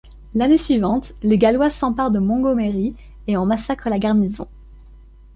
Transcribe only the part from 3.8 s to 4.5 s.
la garnison.